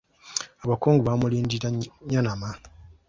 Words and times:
Abakungu 0.63 1.01
baamulindira 1.07 1.67
Nnyanama. 1.73 2.49